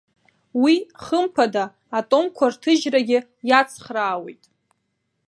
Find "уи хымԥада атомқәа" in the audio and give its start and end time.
0.61-2.45